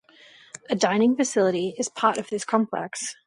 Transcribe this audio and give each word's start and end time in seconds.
A 0.71 0.75
dining 0.75 1.15
facility 1.15 1.75
is 1.77 1.87
part 1.87 2.17
of 2.17 2.27
this 2.31 2.43
complex. 2.43 3.17